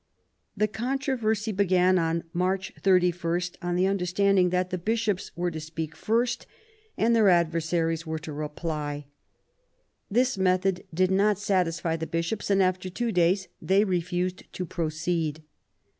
[0.57, 5.95] The controversy began on March 31, on the understanding that the Bishops were to speak
[5.95, 6.47] first
[6.97, 9.05] and their adversaries were to reply.
[10.09, 15.43] This method did not satisfy the Bishops and, after two days, they refused to proceed.